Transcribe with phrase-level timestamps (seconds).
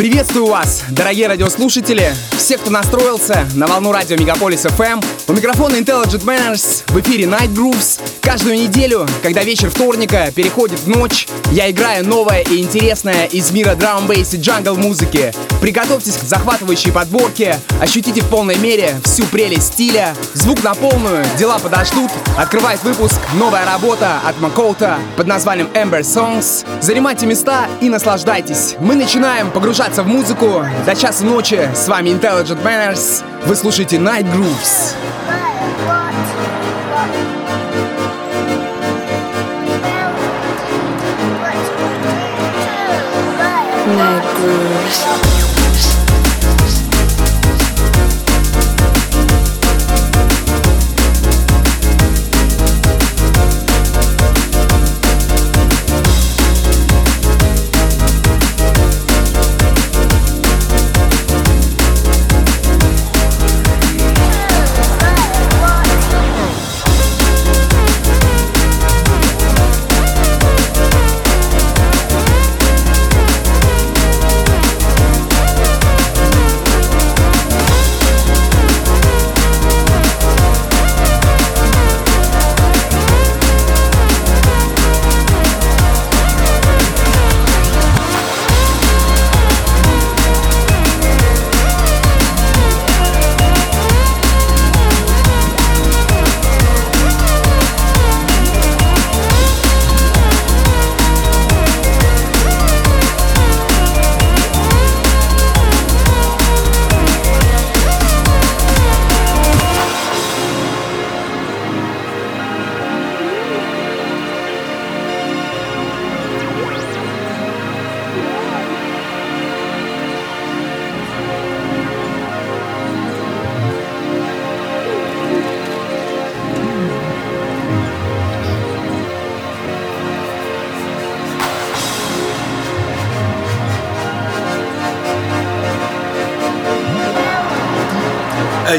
[0.00, 5.04] Приветствую вас, дорогие радиослушатели, все, кто настроился на волну радио Мегаполис FM.
[5.30, 8.00] У микрофона Intelligent Manners в эфире Night Grooves.
[8.20, 13.76] Каждую неделю, когда вечер вторника переходит в ночь, я играю новое и интересное из мира
[13.76, 15.32] драм бейс и джангл музыки.
[15.60, 20.16] Приготовьтесь к захватывающей подборке, ощутите в полной мере всю прелесть стиля.
[20.34, 22.10] Звук на полную, дела подождут.
[22.36, 26.66] Открывает выпуск новая работа от Макоута под названием Ember Songs.
[26.80, 28.74] Занимайте места и наслаждайтесь.
[28.80, 30.66] Мы начинаем погружаться в музыку.
[30.84, 33.22] До часа ночи с вами Intelligent Manners.
[33.46, 34.96] Вы слушаете Night Grooves.
[43.90, 45.39] midnight grooves.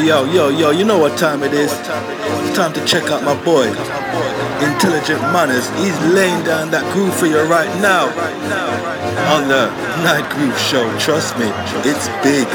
[0.02, 1.72] Yo, yo, yo, you know what time it is?
[1.72, 3.68] It's time to check out my boy,
[4.66, 5.70] Intelligent Manners.
[5.78, 8.10] He's laying down that groove for you right now
[9.32, 9.70] on the
[10.04, 10.84] Night Groove Show.
[10.98, 11.46] Trust me,
[11.86, 12.48] it's big.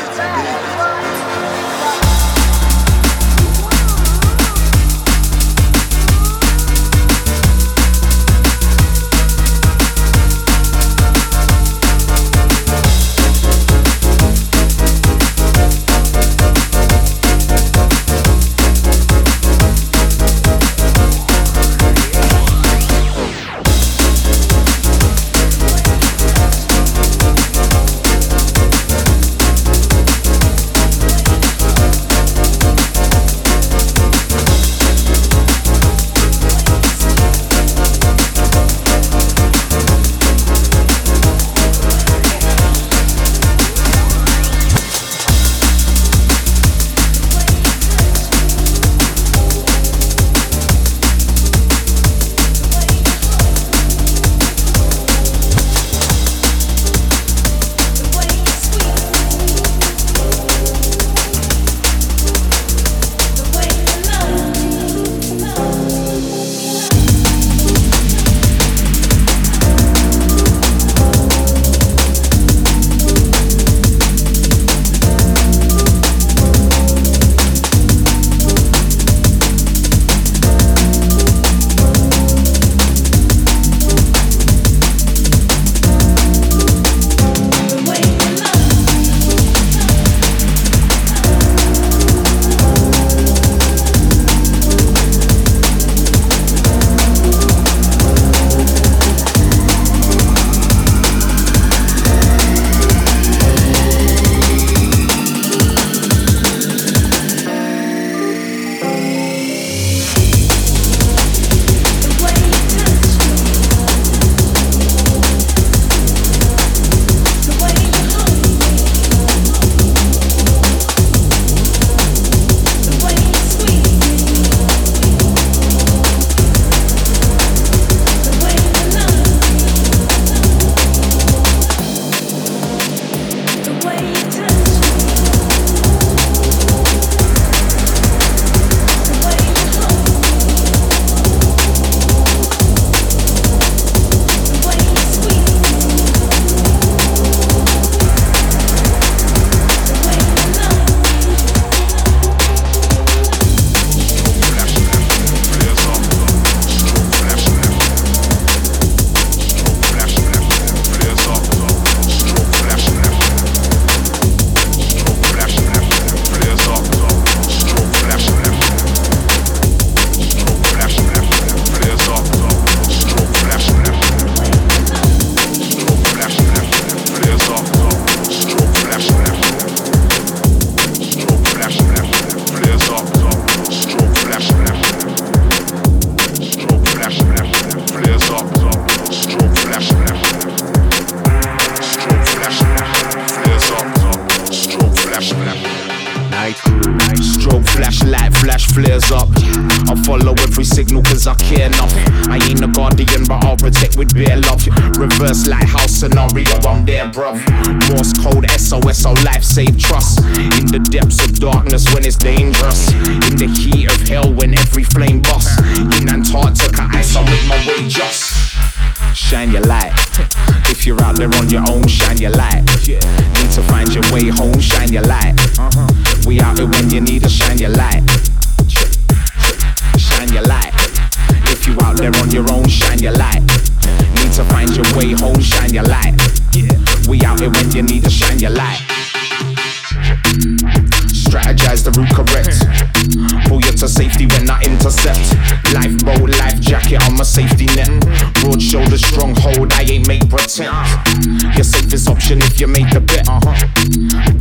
[250.47, 251.57] it.
[251.57, 253.29] Your safest option if you make the bet.
[253.29, 253.67] Uh-huh.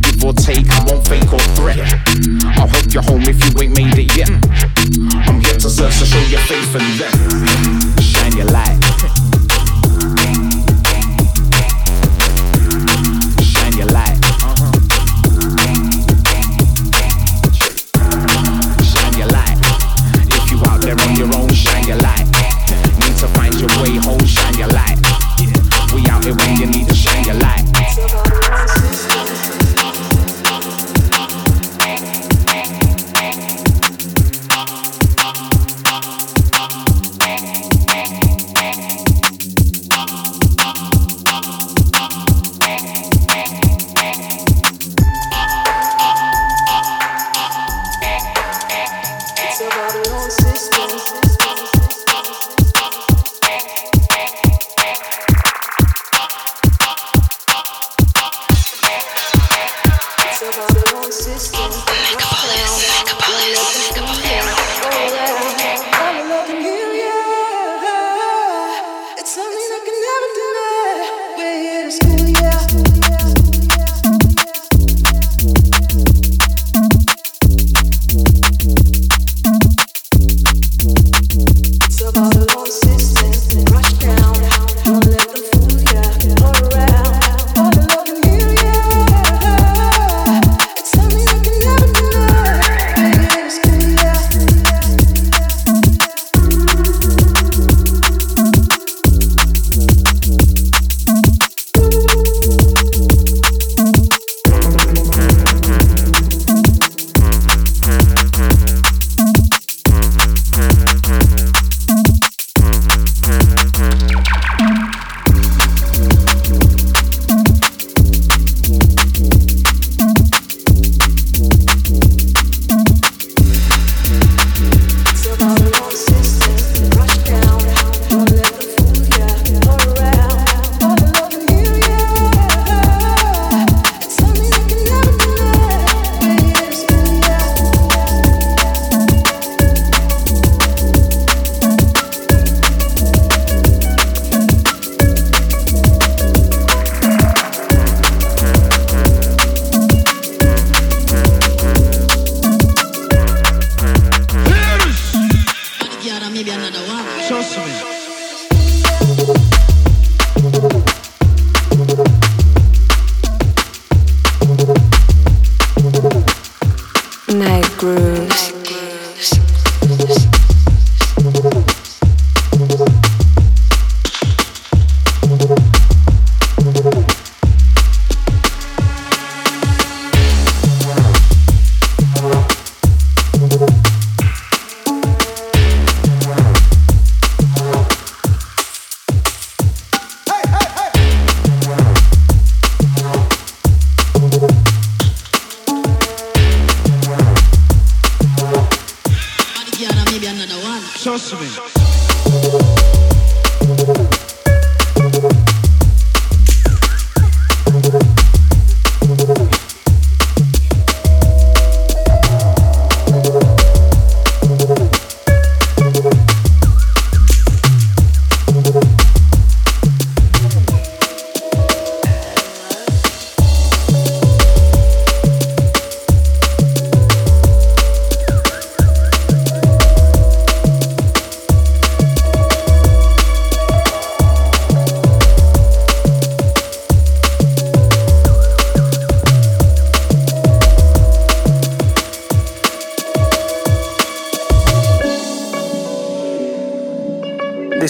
[0.02, 1.78] Give or take, I won't fake or threat.
[2.58, 4.30] I'll help you home if you ain't made it yet.
[5.26, 9.15] I'm here to search so show your faith and then shine your light.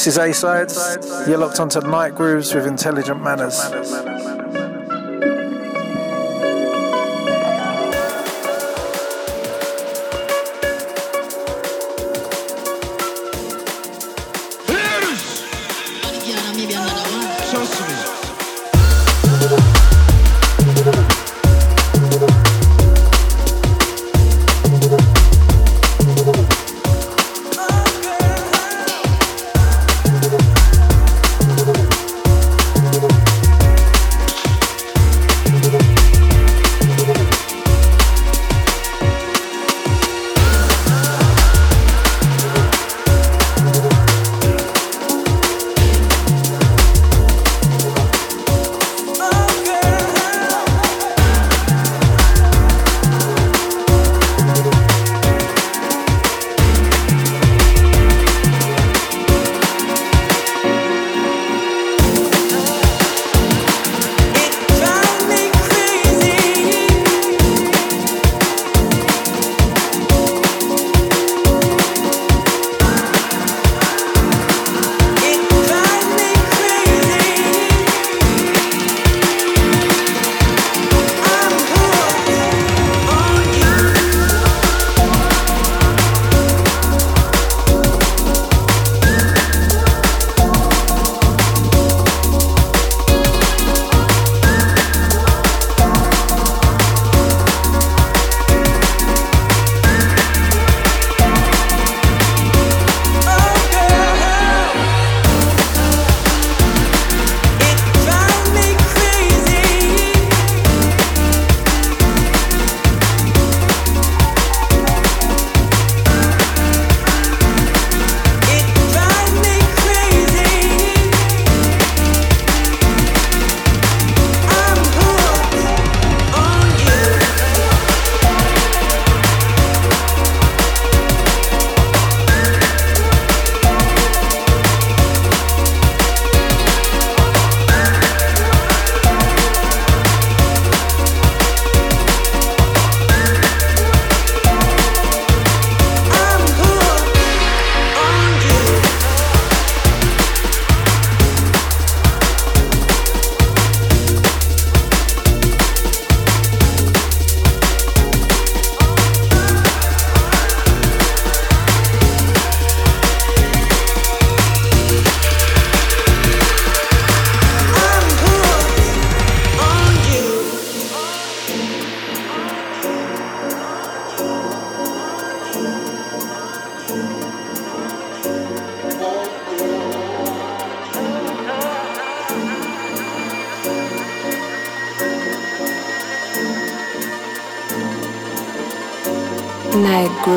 [0.07, 1.27] This is A Sides.
[1.27, 3.59] You're locked onto Night Grooves with Intelligent Manners.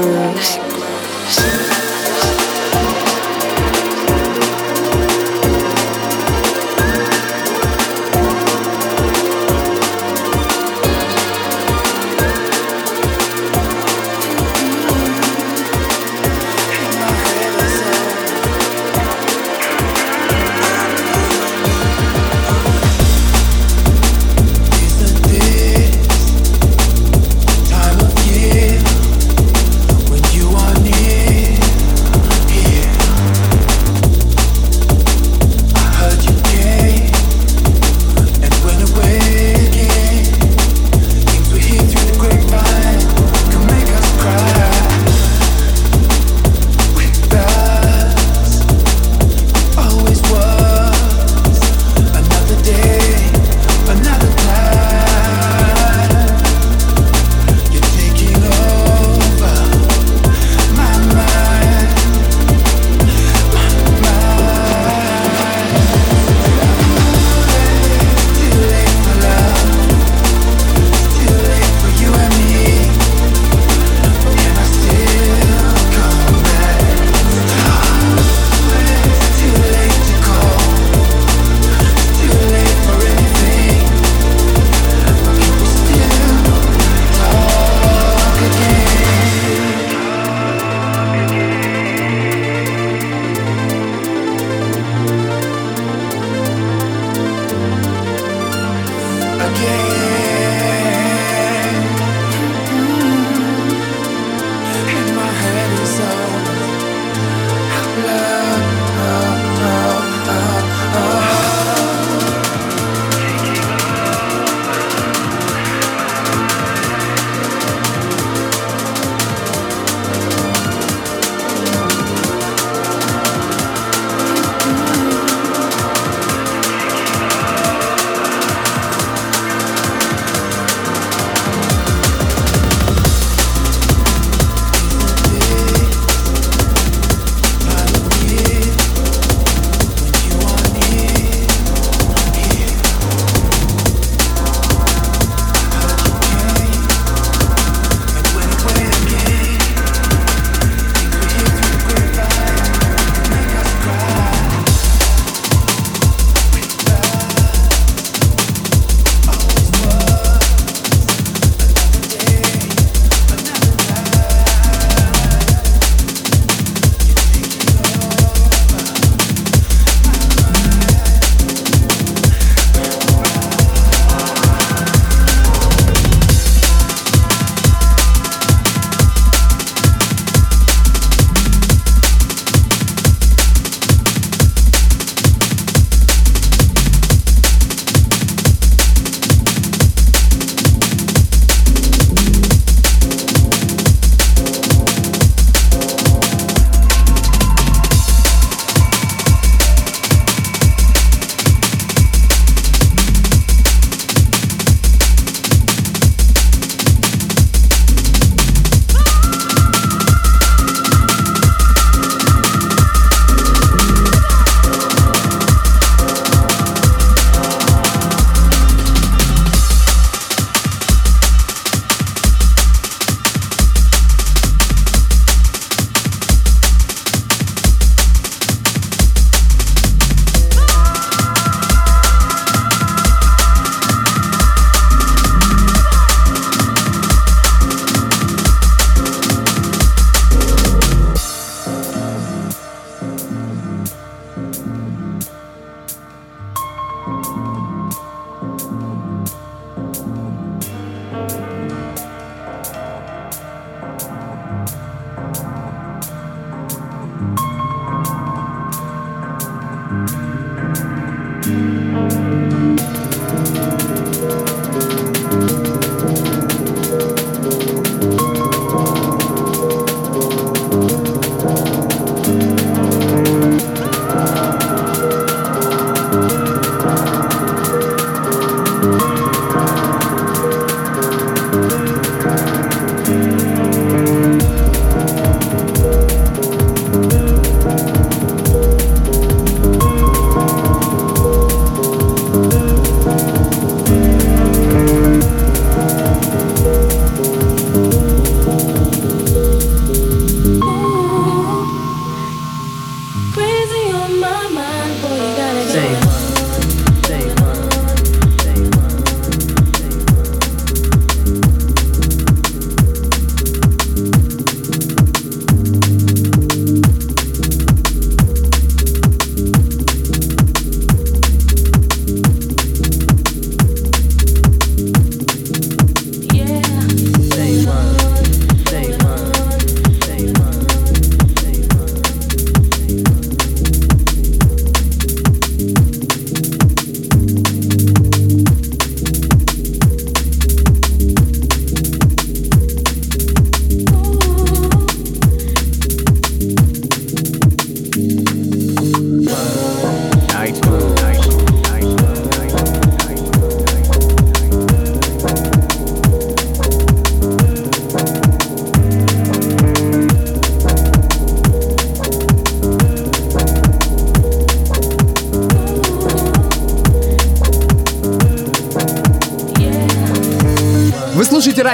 [0.01, 1.88] groove.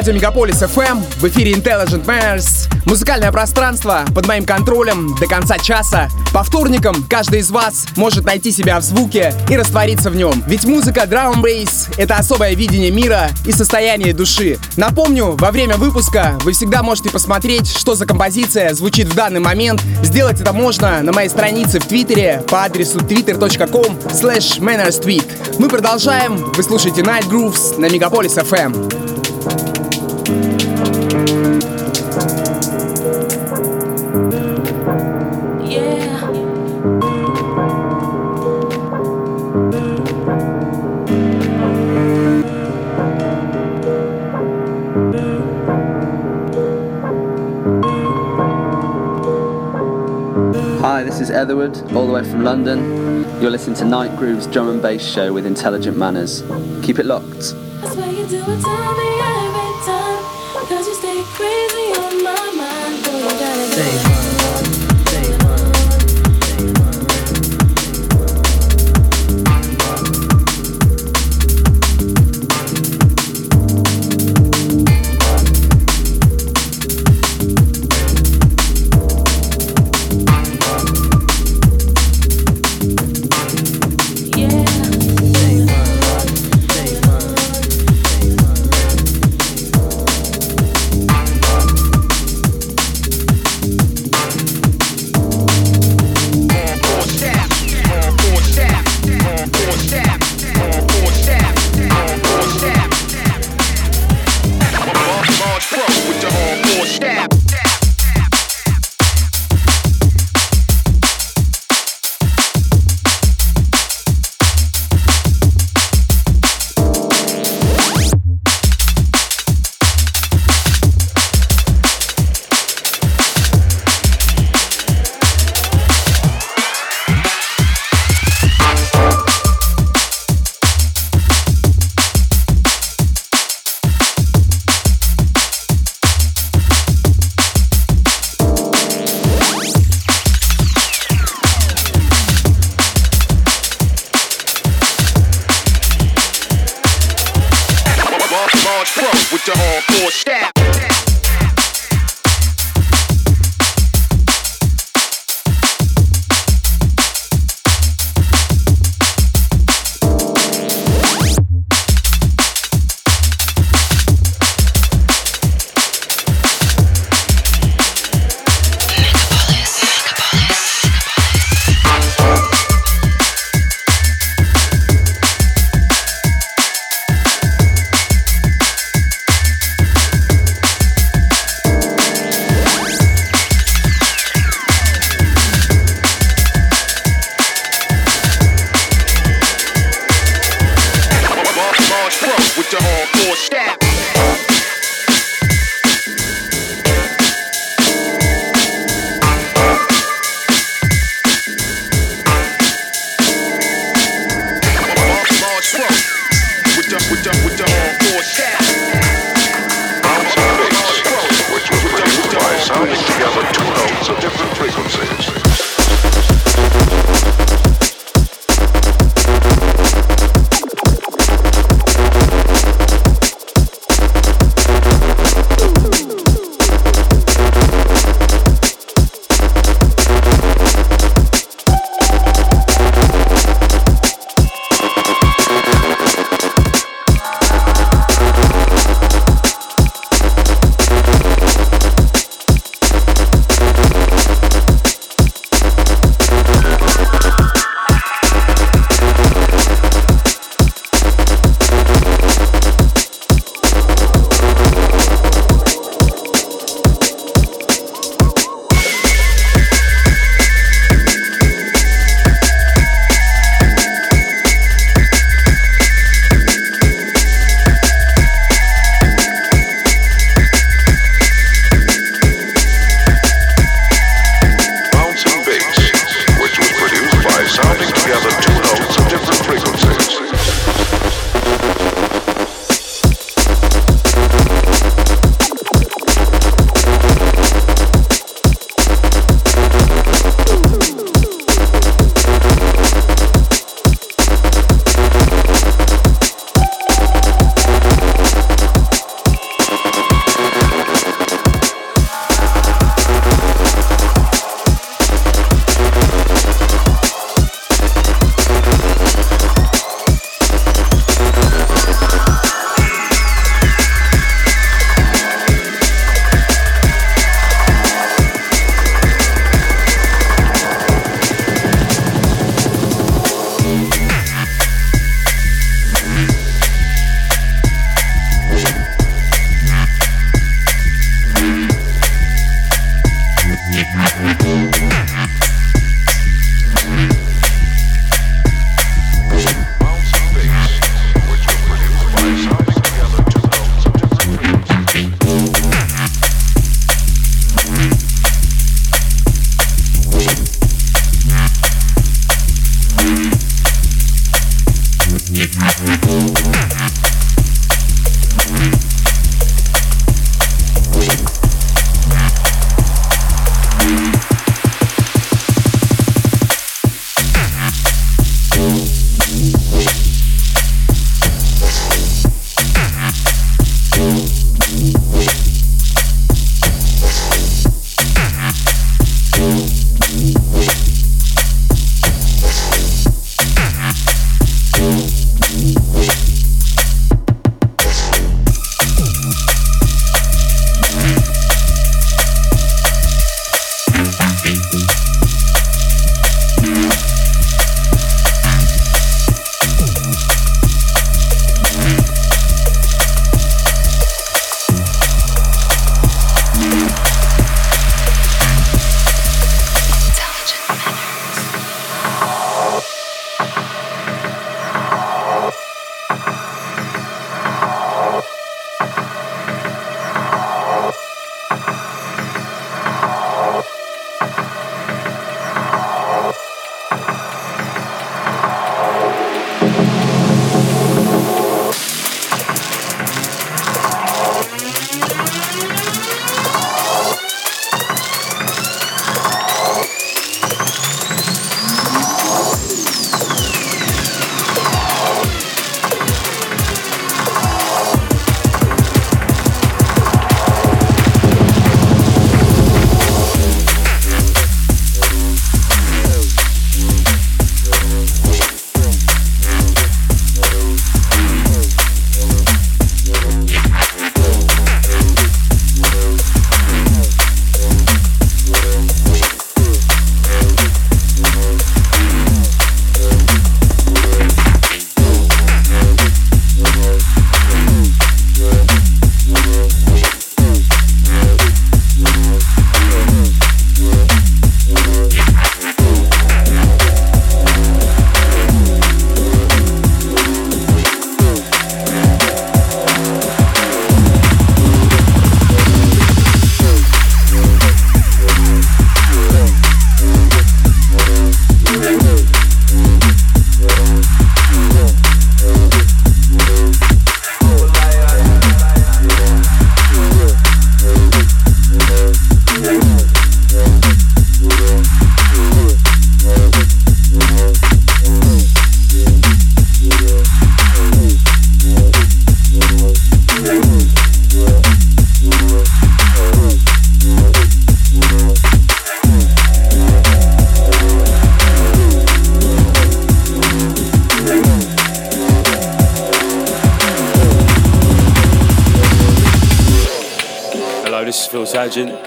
[0.05, 2.69] Радио Мегаполис FM, в эфире Intelligent Manners.
[2.85, 6.09] Музыкальное пространство под моим контролем до конца часа.
[6.31, 10.43] По вторникам каждый из вас может найти себя в звуке и раствориться в нем.
[10.45, 14.59] Ведь музыка Drum Bass— это особое видение мира и состояние души.
[14.77, 19.81] Напомню, во время выпуска вы всегда можете посмотреть, что за композиция звучит в данный момент.
[20.03, 24.61] Сделать это можно на моей странице в Твиттере по адресу twitter.com slash
[25.57, 26.35] Мы продолжаем.
[26.53, 29.14] Вы слушаете Night Grooves на Мегаполис FM.
[51.65, 53.23] All the way from London.
[53.41, 56.43] You're listening to Night Groove's drum and bass show with Intelligent Manners.
[56.83, 57.41] Keep it locked.
[63.73, 64.04] Same.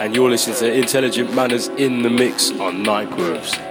[0.08, 3.67] And you're listening to Intelligent Manners in the Mix on Night Grooves.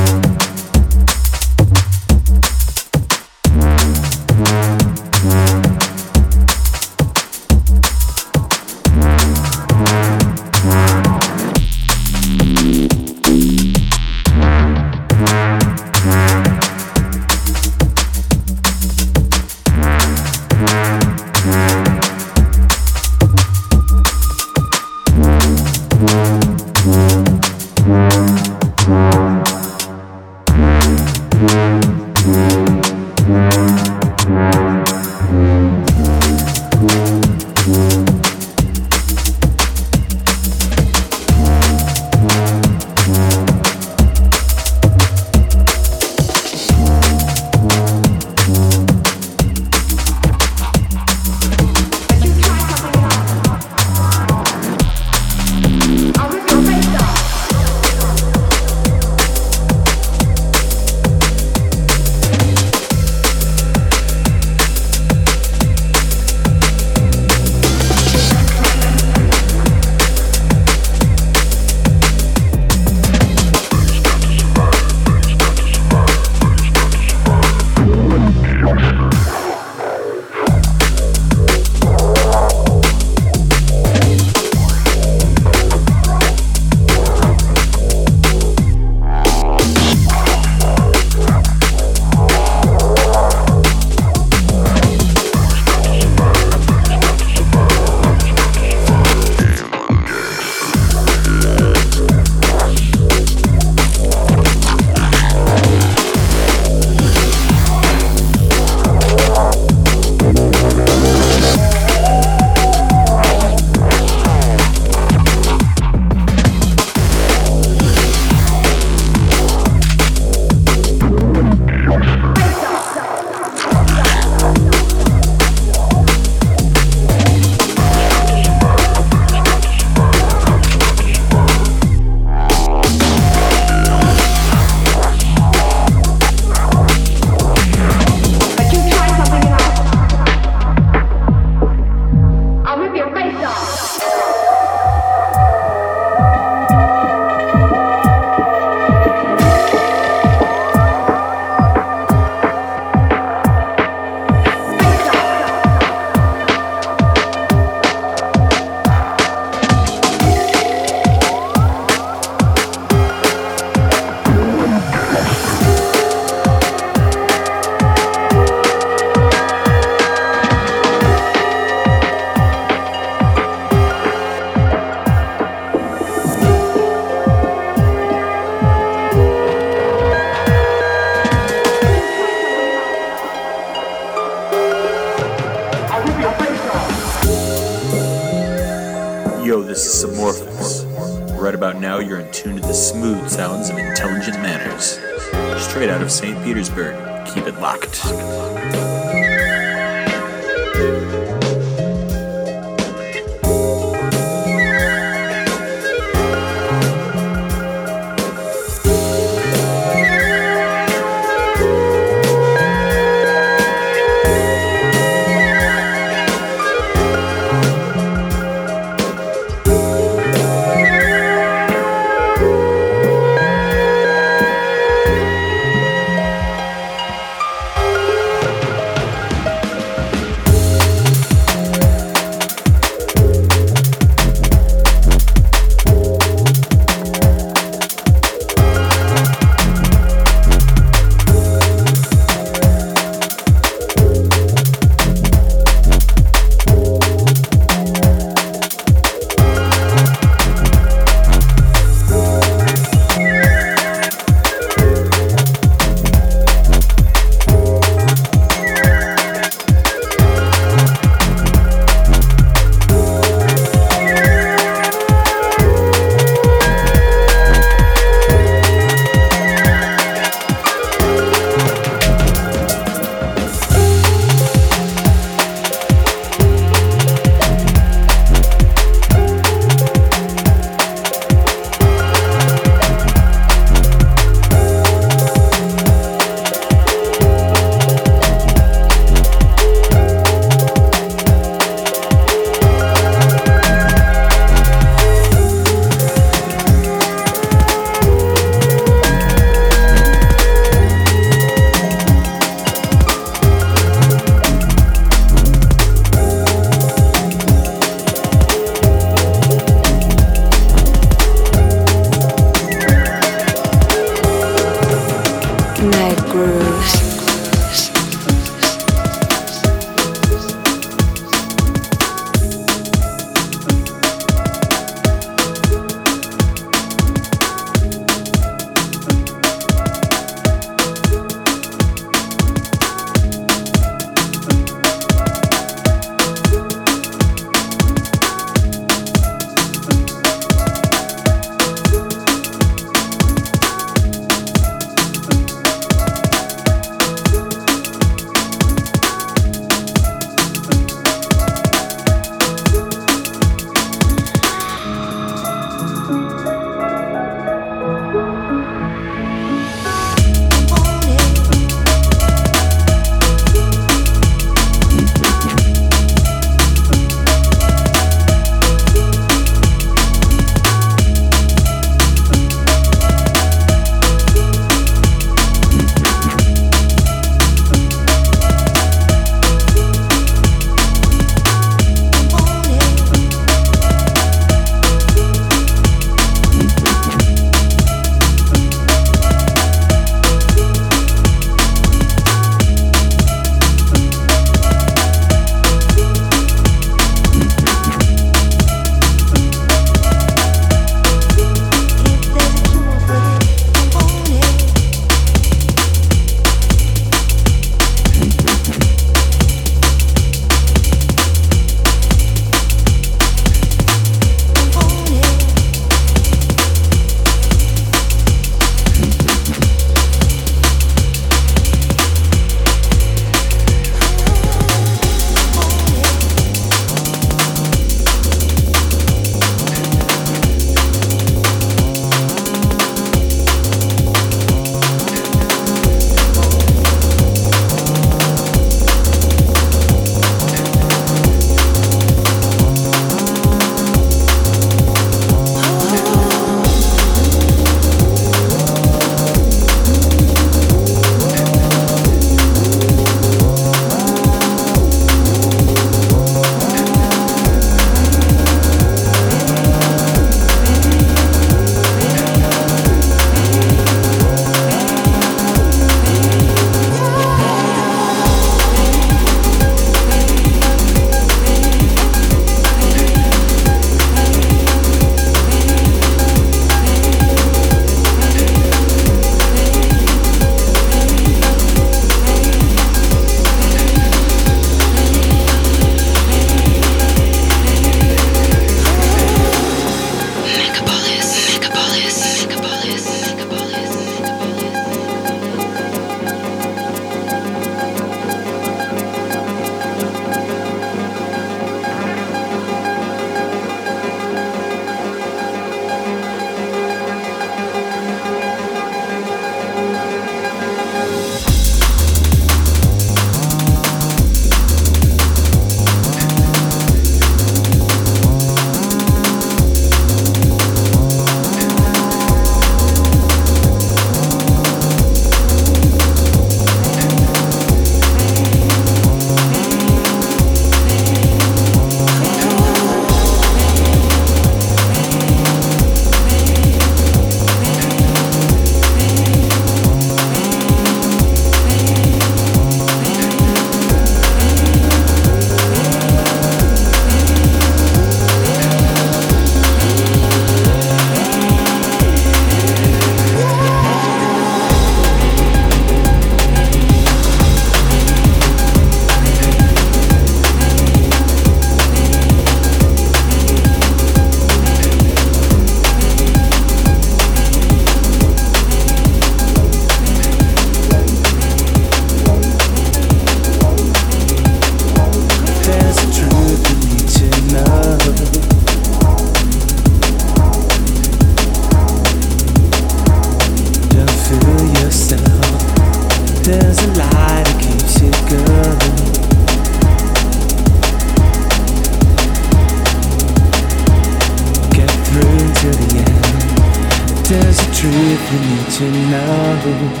[599.61, 600.00] do do do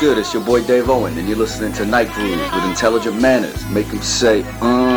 [0.00, 0.16] good?
[0.16, 3.66] It's your boy Dave Owen, and you're listening to Night Grooves with intelligent manners.
[3.68, 4.89] Make them say, uh.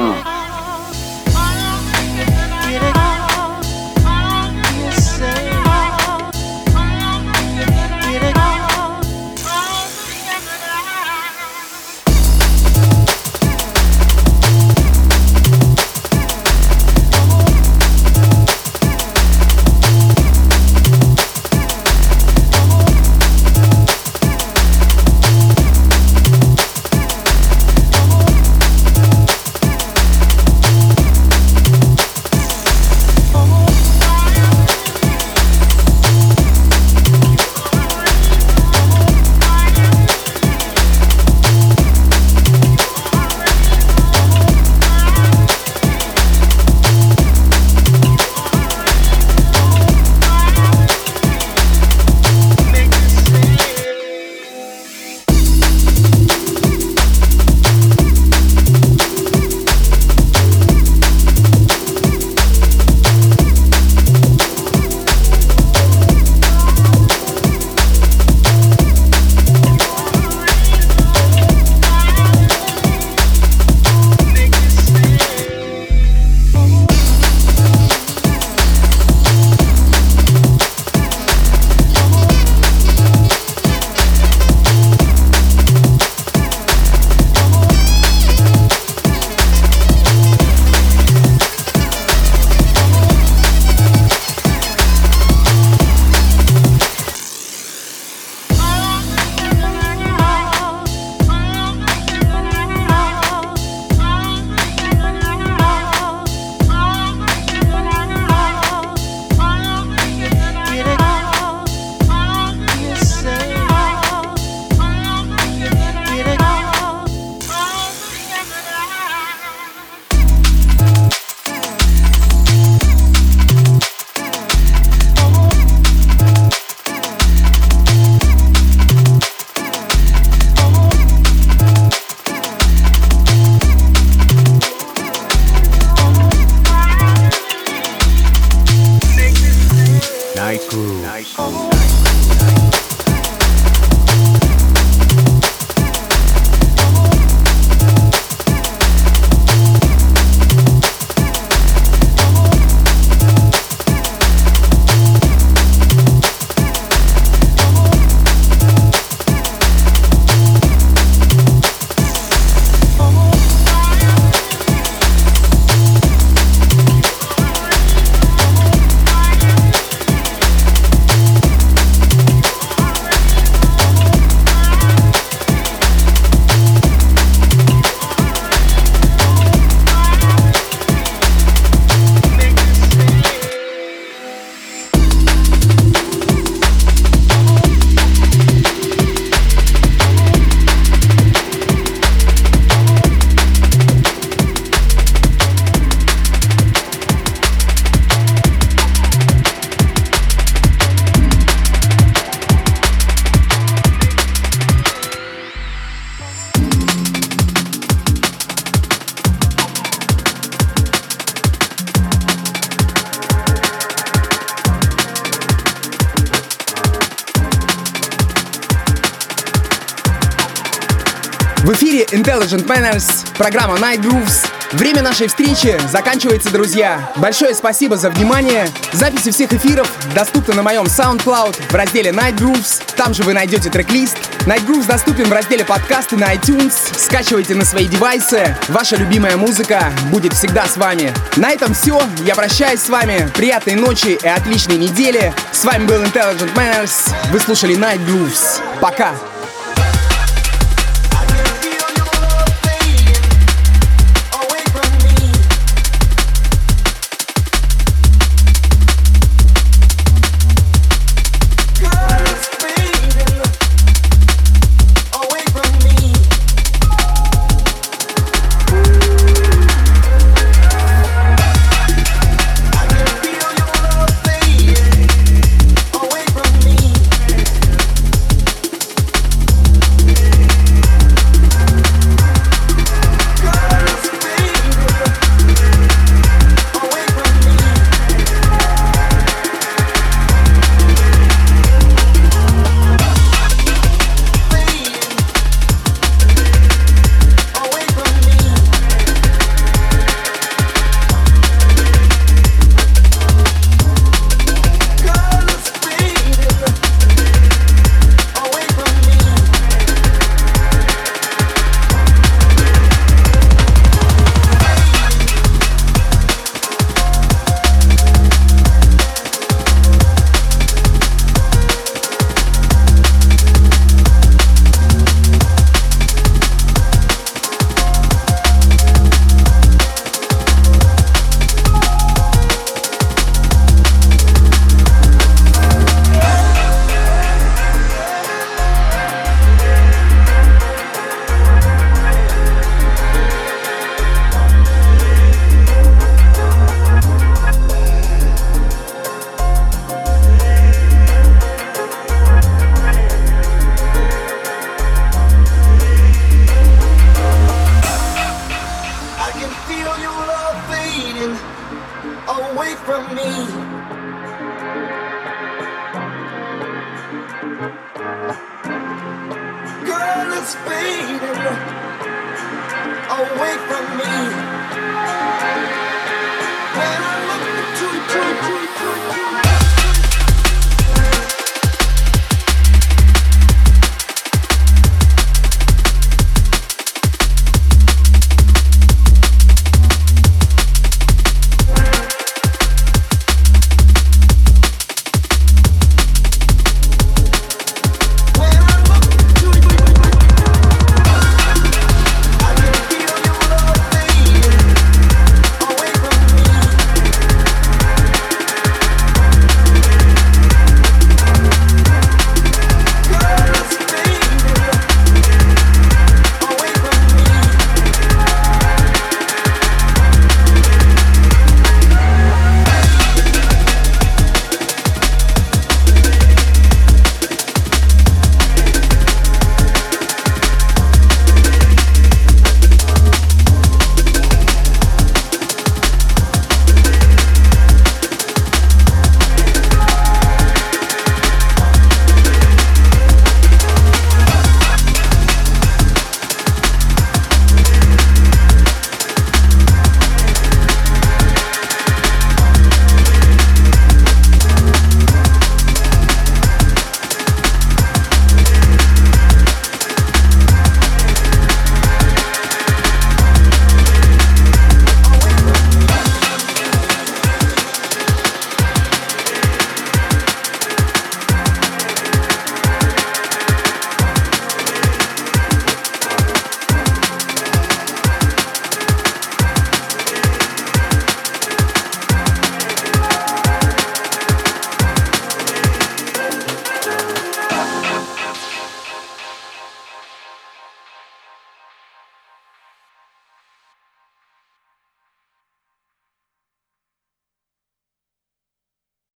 [222.53, 224.45] Intelligent Manners, программа Night Grooves.
[224.73, 227.11] Время нашей встречи заканчивается, друзья.
[227.15, 228.69] Большое спасибо за внимание.
[228.91, 232.81] Записи всех эфиров доступны на моем SoundCloud в разделе Night Grooves.
[232.95, 234.17] Там же вы найдете трек-лист.
[234.45, 236.73] Night Grooves доступен в разделе подкасты на iTunes.
[236.97, 238.55] Скачивайте на свои девайсы.
[238.69, 241.13] Ваша любимая музыка будет всегда с вами.
[241.37, 242.01] На этом все.
[242.25, 243.29] Я прощаюсь с вами.
[243.35, 245.33] Приятной ночи и отличной недели.
[245.51, 247.11] С вами был Intelligent Manners.
[247.31, 248.61] Вы слушали Night Grooves.
[248.79, 249.13] Пока.